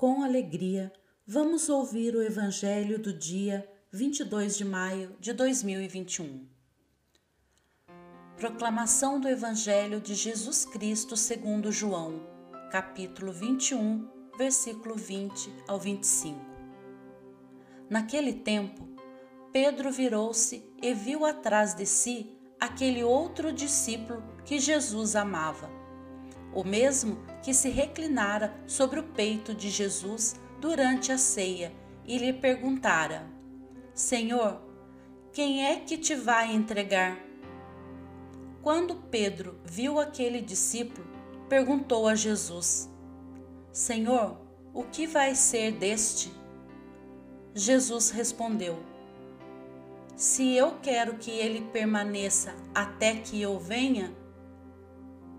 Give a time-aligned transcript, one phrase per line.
[0.00, 0.90] com alegria,
[1.26, 6.48] vamos ouvir o Evangelho do dia 22 de maio de 2021.
[8.34, 12.26] Proclamação do Evangelho de Jesus Cristo segundo João,
[12.72, 14.08] capítulo 21,
[14.38, 16.40] versículo 20 ao 25.
[17.90, 18.88] Naquele tempo,
[19.52, 25.79] Pedro virou-se e viu atrás de si aquele outro discípulo que Jesus amava
[26.54, 31.72] o mesmo que se reclinara sobre o peito de Jesus durante a ceia
[32.04, 33.26] e lhe perguntara:
[33.94, 34.60] Senhor,
[35.32, 37.18] quem é que te vai entregar?
[38.62, 41.06] Quando Pedro viu aquele discípulo,
[41.48, 42.90] perguntou a Jesus:
[43.72, 44.38] Senhor,
[44.74, 46.32] o que vai ser deste?
[47.54, 48.78] Jesus respondeu:
[50.14, 54.14] Se eu quero que ele permaneça até que eu venha,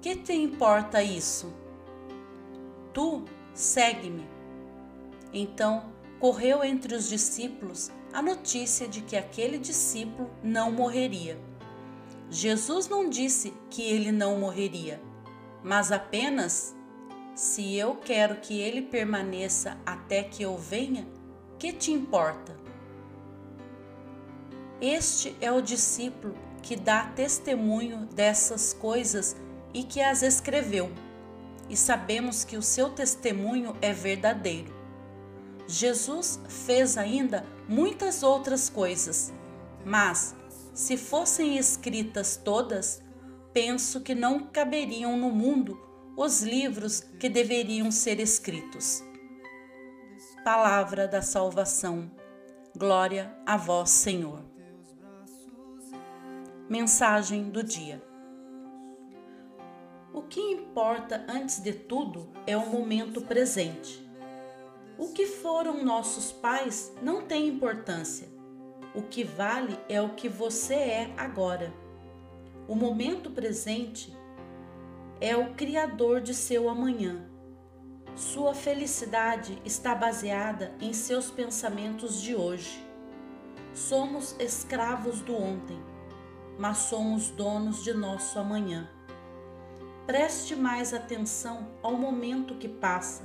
[0.02, 1.54] que te importa isso?
[2.94, 3.24] Tu
[3.54, 4.28] segue-me.
[5.32, 11.40] Então correu entre os discípulos a notícia de que aquele discípulo não morreria.
[12.30, 15.02] Jesus não disse que ele não morreria,
[15.64, 16.76] mas apenas:
[17.36, 21.08] se eu quero que ele permaneça até que eu venha,
[21.60, 22.60] que te importa?
[24.82, 29.36] Este é o discípulo que dá testemunho dessas coisas
[29.74, 30.92] e que as escreveu,
[31.70, 34.74] e sabemos que o seu testemunho é verdadeiro.
[35.68, 39.34] Jesus fez ainda muitas outras coisas,
[39.86, 40.36] mas,
[40.74, 43.02] se fossem escritas todas,
[43.54, 45.80] penso que não caberiam no mundo
[46.18, 49.04] os livros que deveriam ser escritos.
[50.44, 52.12] Palavra da salvação.
[52.78, 54.44] Glória a vós, Senhor.
[56.70, 58.11] Mensagem do dia.
[60.32, 64.02] Que importa antes de tudo é o momento presente.
[64.98, 68.30] O que foram nossos pais não tem importância.
[68.96, 71.74] O que vale é o que você é agora.
[72.66, 74.16] O momento presente
[75.20, 77.30] é o criador de seu amanhã.
[78.16, 82.82] Sua felicidade está baseada em seus pensamentos de hoje.
[83.74, 85.80] Somos escravos do ontem,
[86.58, 88.90] mas somos donos de nosso amanhã.
[90.12, 93.24] Preste mais atenção ao momento que passa,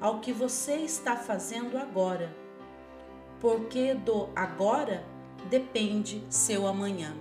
[0.00, 2.32] ao que você está fazendo agora,
[3.40, 5.04] porque do agora
[5.50, 7.12] depende seu amanhã.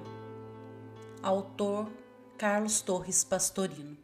[1.20, 1.90] Autor
[2.38, 3.98] Carlos Torres Pastorino